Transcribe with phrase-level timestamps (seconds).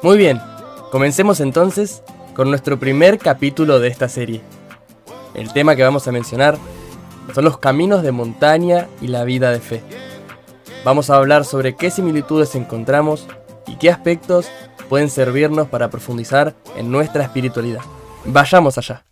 [0.00, 0.40] Muy bien,
[0.92, 2.04] comencemos entonces
[2.36, 4.42] con nuestro primer capítulo de esta serie.
[5.34, 6.56] El tema que vamos a mencionar
[7.34, 9.82] son los caminos de montaña y la vida de fe.
[10.84, 13.26] Vamos a hablar sobre qué similitudes encontramos
[13.66, 14.46] y qué aspectos
[14.88, 17.82] pueden servirnos para profundizar en nuestra espiritualidad.
[18.24, 19.07] Vayamos allá.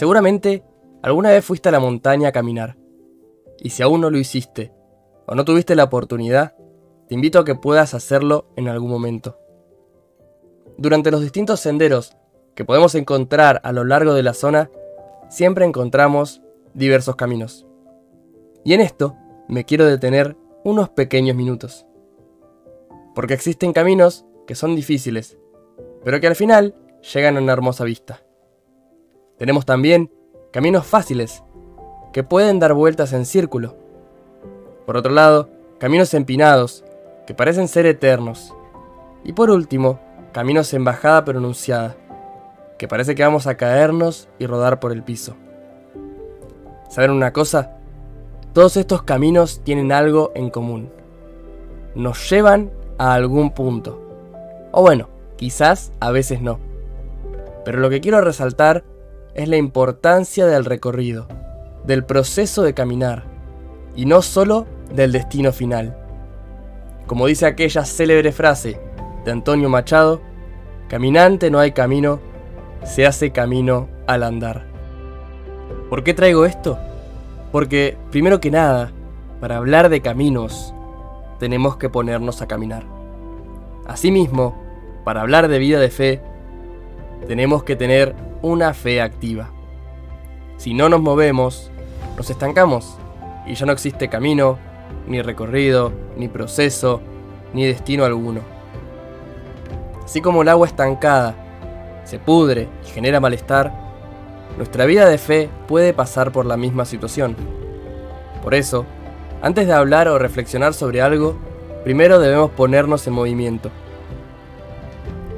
[0.00, 0.64] Seguramente
[1.02, 2.78] alguna vez fuiste a la montaña a caminar.
[3.58, 4.72] Y si aún no lo hiciste,
[5.26, 6.54] o no tuviste la oportunidad,
[7.06, 9.38] te invito a que puedas hacerlo en algún momento.
[10.78, 12.16] Durante los distintos senderos
[12.54, 14.70] que podemos encontrar a lo largo de la zona,
[15.28, 16.40] siempre encontramos
[16.72, 17.66] diversos caminos.
[18.64, 21.84] Y en esto me quiero detener unos pequeños minutos.
[23.14, 25.36] Porque existen caminos que son difíciles,
[26.02, 26.74] pero que al final
[27.12, 28.22] llegan a una hermosa vista.
[29.40, 30.12] Tenemos también
[30.52, 31.42] caminos fáciles,
[32.12, 33.74] que pueden dar vueltas en círculo.
[34.84, 36.84] Por otro lado, caminos empinados,
[37.26, 38.54] que parecen ser eternos.
[39.24, 39.98] Y por último,
[40.32, 41.96] caminos en bajada pronunciada,
[42.76, 45.36] que parece que vamos a caernos y rodar por el piso.
[46.90, 47.78] ¿Saben una cosa?
[48.52, 50.92] Todos estos caminos tienen algo en común.
[51.94, 54.02] Nos llevan a algún punto.
[54.70, 56.58] O bueno, quizás a veces no.
[57.64, 58.84] Pero lo que quiero resaltar
[59.34, 61.26] es la importancia del recorrido,
[61.84, 63.24] del proceso de caminar,
[63.94, 65.96] y no solo del destino final.
[67.06, 68.80] Como dice aquella célebre frase
[69.24, 70.20] de Antonio Machado,
[70.88, 72.20] caminante no hay camino,
[72.84, 74.66] se hace camino al andar.
[75.88, 76.78] ¿Por qué traigo esto?
[77.52, 78.92] Porque, primero que nada,
[79.40, 80.72] para hablar de caminos,
[81.38, 82.84] tenemos que ponernos a caminar.
[83.86, 84.56] Asimismo,
[85.04, 86.20] para hablar de vida de fe,
[87.26, 89.50] tenemos que tener una fe activa.
[90.56, 91.70] Si no nos movemos,
[92.16, 92.98] nos estancamos
[93.46, 94.58] y ya no existe camino,
[95.06, 97.00] ni recorrido, ni proceso,
[97.52, 98.40] ni destino alguno.
[100.04, 101.34] Así como el agua estancada
[102.04, 103.72] se pudre y genera malestar,
[104.56, 107.36] nuestra vida de fe puede pasar por la misma situación.
[108.42, 108.84] Por eso,
[109.42, 111.36] antes de hablar o reflexionar sobre algo,
[111.84, 113.70] primero debemos ponernos en movimiento.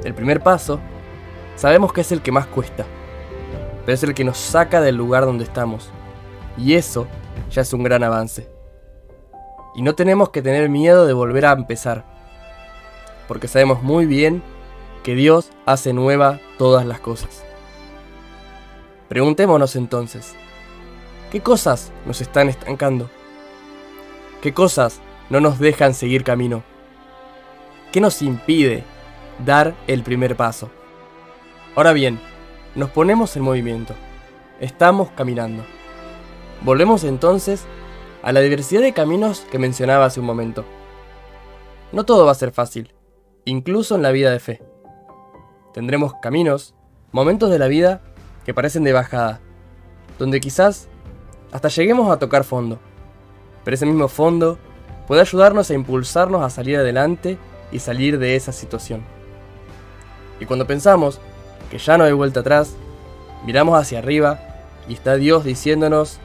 [0.03, 0.79] El primer paso
[1.55, 2.85] Sabemos que es el que más cuesta,
[3.85, 5.89] pero es el que nos saca del lugar donde estamos.
[6.57, 7.07] Y eso
[7.51, 8.49] ya es un gran avance.
[9.75, 12.05] Y no tenemos que tener miedo de volver a empezar,
[13.27, 14.43] porque sabemos muy bien
[15.03, 17.43] que Dios hace nueva todas las cosas.
[19.09, 20.35] Preguntémonos entonces,
[21.31, 23.09] ¿qué cosas nos están estancando?
[24.41, 26.63] ¿Qué cosas no nos dejan seguir camino?
[27.91, 28.83] ¿Qué nos impide
[29.45, 30.69] dar el primer paso?
[31.75, 32.19] Ahora bien,
[32.75, 33.93] nos ponemos en movimiento.
[34.59, 35.63] Estamos caminando.
[36.61, 37.65] Volvemos entonces
[38.23, 40.65] a la diversidad de caminos que mencionaba hace un momento.
[41.91, 42.93] No todo va a ser fácil,
[43.45, 44.63] incluso en la vida de fe.
[45.73, 46.73] Tendremos caminos,
[47.11, 48.01] momentos de la vida
[48.45, 49.39] que parecen de bajada,
[50.17, 50.87] donde quizás
[51.51, 52.79] hasta lleguemos a tocar fondo.
[53.63, 54.57] Pero ese mismo fondo
[55.07, 57.37] puede ayudarnos a impulsarnos a salir adelante
[57.71, 59.03] y salir de esa situación.
[60.39, 61.21] Y cuando pensamos
[61.73, 62.75] que ya no hay vuelta atrás,
[63.47, 64.39] miramos hacia arriba
[64.87, 66.19] y está Dios diciéndonos,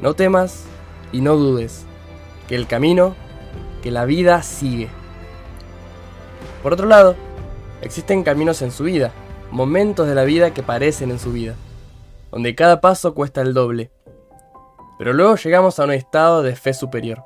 [0.00, 0.62] no temas
[1.10, 1.86] y no dudes,
[2.46, 3.16] que el camino,
[3.82, 4.90] que la vida sigue.
[6.62, 7.16] Por otro lado,
[7.80, 9.10] existen caminos en su vida,
[9.50, 11.56] momentos de la vida que parecen en su vida,
[12.30, 13.90] donde cada paso cuesta el doble.
[15.00, 17.24] Pero luego llegamos a un estado de fe superior.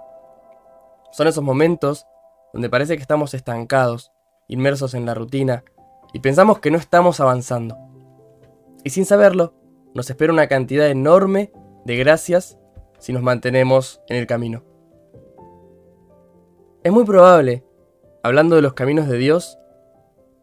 [1.13, 2.07] Son esos momentos
[2.55, 4.13] donde parece que estamos estancados,
[4.49, 5.63] inmersos en la rutina,
[6.13, 7.77] y pensamos que no estamos avanzando.
[8.85, 9.55] Y sin saberlo,
[9.95, 11.53] nos espera una cantidad enorme
[11.85, 12.59] de gracias
[12.99, 14.63] si nos mantenemos en el camino.
[16.83, 17.65] Es muy probable,
[18.23, 19.59] hablando de los caminos de Dios,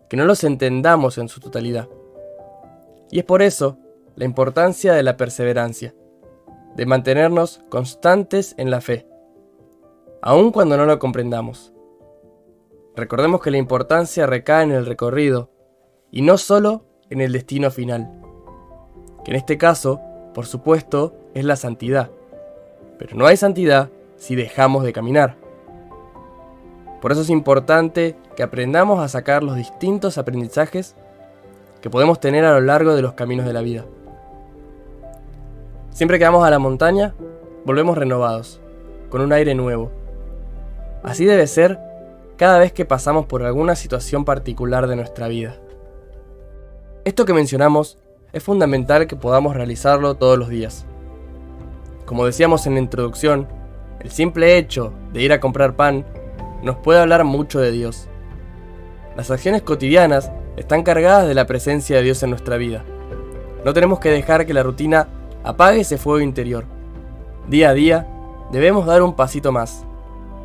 [0.09, 1.87] que no los entendamos en su totalidad.
[3.09, 3.77] Y es por eso
[4.15, 5.95] la importancia de la perseverancia,
[6.75, 9.07] de mantenernos constantes en la fe,
[10.21, 11.73] aun cuando no lo comprendamos.
[12.95, 15.52] Recordemos que la importancia recae en el recorrido
[16.13, 18.07] y no solo en el destino final,
[19.25, 19.99] que en este caso,
[20.35, 22.11] por supuesto, es la santidad.
[22.99, 25.37] Pero no hay santidad si dejamos de caminar.
[27.01, 30.95] Por eso es importante que aprendamos a sacar los distintos aprendizajes
[31.81, 33.83] que podemos tener a lo largo de los caminos de la vida.
[35.89, 37.15] Siempre que vamos a la montaña,
[37.65, 38.61] volvemos renovados,
[39.09, 39.91] con un aire nuevo.
[41.01, 41.79] Así debe ser
[42.37, 45.57] cada vez que pasamos por alguna situación particular de nuestra vida.
[47.05, 47.97] Esto que mencionamos
[48.31, 50.85] es fundamental que podamos realizarlo todos los días.
[52.05, 53.45] Como decíamos en la introducción,
[53.99, 56.05] el simple hecho de ir a comprar pan
[56.61, 58.07] nos puede hablar mucho de Dios.
[59.17, 62.85] Las acciones cotidianas están cargadas de la presencia de Dios en nuestra vida.
[63.65, 65.09] No tenemos que dejar que la rutina
[65.43, 66.63] apague ese fuego interior.
[67.49, 68.07] Día a día
[68.53, 69.83] debemos dar un pasito más.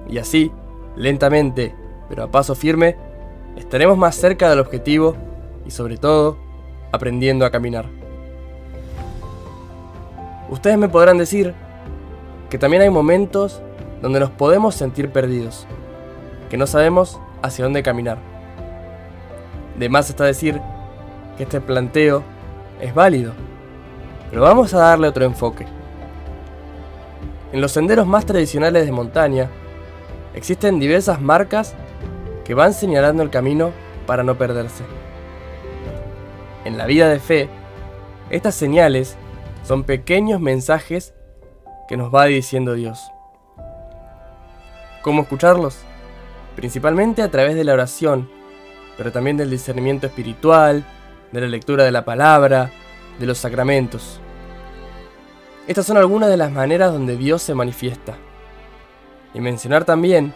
[0.08, 0.50] Y así,
[0.96, 1.72] lentamente,
[2.08, 2.96] pero a paso firme,
[3.56, 5.14] estaremos más cerca del objetivo
[5.64, 6.47] y sobre todo,
[6.92, 7.86] aprendiendo a caminar.
[10.50, 11.54] Ustedes me podrán decir
[12.48, 13.60] que también hay momentos
[14.00, 15.66] donde nos podemos sentir perdidos,
[16.48, 18.18] que no sabemos hacia dónde caminar.
[19.78, 20.60] De más está decir
[21.36, 22.22] que este planteo
[22.80, 23.32] es válido,
[24.30, 25.66] pero vamos a darle otro enfoque.
[27.52, 29.48] En los senderos más tradicionales de montaña
[30.34, 31.74] existen diversas marcas
[32.44, 33.72] que van señalando el camino
[34.06, 34.84] para no perderse.
[36.64, 37.48] En la vida de fe,
[38.30, 39.16] estas señales
[39.64, 41.14] son pequeños mensajes
[41.88, 43.10] que nos va diciendo Dios.
[45.02, 45.78] ¿Cómo escucharlos?
[46.56, 48.28] Principalmente a través de la oración,
[48.96, 50.84] pero también del discernimiento espiritual,
[51.32, 52.70] de la lectura de la palabra,
[53.18, 54.20] de los sacramentos.
[55.66, 58.16] Estas son algunas de las maneras donde Dios se manifiesta.
[59.34, 60.34] Y mencionar también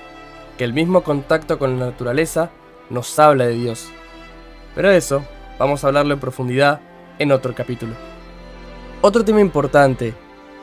[0.56, 2.50] que el mismo contacto con la naturaleza
[2.90, 3.88] nos habla de Dios.
[4.74, 5.24] Pero eso
[5.62, 6.80] vamos a hablarlo en profundidad
[7.20, 7.94] en otro capítulo.
[9.00, 10.12] Otro tema importante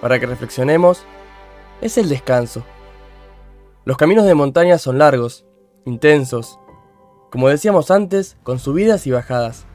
[0.01, 1.05] para que reflexionemos
[1.79, 2.65] es el descanso.
[3.85, 5.45] Los caminos de montaña son largos,
[5.85, 6.59] intensos,
[7.31, 9.65] como decíamos antes, con subidas y bajadas.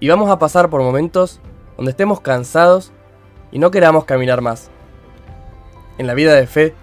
[0.00, 1.40] Y vamos a pasar por momentos
[1.78, 2.92] donde estemos cansados
[3.52, 4.70] y no queramos caminar más.
[5.96, 6.74] En la vida de fe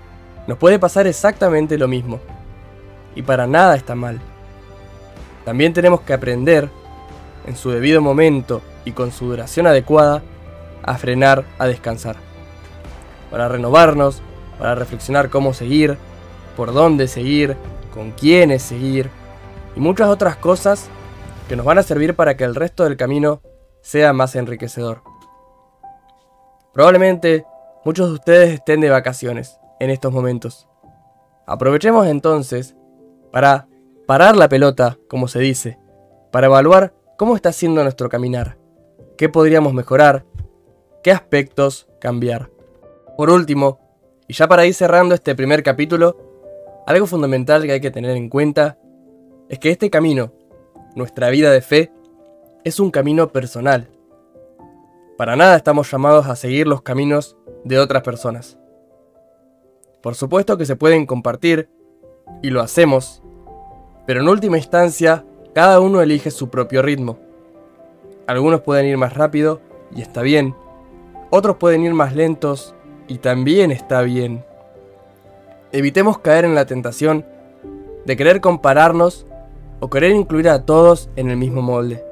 [0.48, 2.20] nos puede pasar exactamente lo mismo.
[3.14, 4.20] Y para nada está mal.
[5.46, 6.81] También tenemos que aprender,
[7.46, 10.22] en su debido momento y con su duración adecuada,
[10.84, 12.16] a frenar, a descansar.
[13.30, 14.22] Para renovarnos,
[14.58, 15.98] para reflexionar cómo seguir,
[16.56, 17.56] por dónde seguir,
[17.94, 19.10] con quiénes seguir
[19.76, 20.90] y muchas otras cosas
[21.48, 23.42] que nos van a servir para que el resto del camino
[23.82, 25.02] sea más enriquecedor.
[26.74, 27.46] Probablemente
[27.84, 30.68] muchos de ustedes estén de vacaciones en estos momentos.
[31.46, 32.76] Aprovechemos entonces
[33.32, 33.68] para
[34.08, 35.80] parar la pelota, como se dice,
[36.32, 38.58] para evaluar cómo está siendo nuestro caminar,
[39.16, 40.26] qué podríamos mejorar,
[41.04, 42.50] qué aspectos cambiar.
[43.16, 43.80] Por último,
[44.28, 46.18] y ya para ir cerrando este primer capítulo,
[46.88, 48.80] algo fundamental que hay que tener en cuenta
[49.50, 50.34] es que este camino,
[50.96, 51.92] nuestra vida de fe,
[52.64, 53.88] es un camino personal.
[55.16, 58.58] Para nada estamos llamados a seguir los caminos de otras personas.
[60.02, 61.70] Por supuesto que se pueden compartir,
[62.42, 63.22] y lo hacemos,
[64.08, 65.24] pero en última instancia,
[65.54, 67.18] cada uno elige su propio ritmo.
[68.28, 69.60] Algunos pueden ir más rápido,
[69.94, 70.56] y está bien,
[71.30, 72.76] otros pueden ir más lentos
[73.08, 74.46] y también está bien.
[75.72, 77.26] Evitemos caer en la tentación
[78.06, 79.26] de querer compararnos
[79.80, 82.04] o querer incluir a todos en el mismo molde.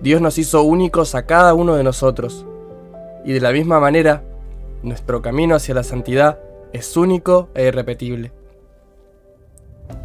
[0.00, 2.46] Dios nos hizo únicos a cada uno de nosotros,
[3.24, 4.24] y de la misma manera,
[4.82, 6.40] nuestro camino hacia la santidad
[6.72, 8.32] es único e irrepetible.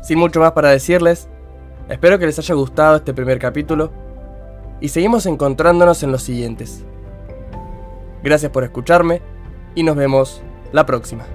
[0.03, 1.29] Sin mucho más para decirles,
[1.89, 3.91] espero que les haya gustado este primer capítulo,
[4.79, 6.83] y seguimos encontrándonos en los siguientes.
[8.23, 9.21] Gracias por escucharme
[9.75, 11.25] y nos vemos la próxima.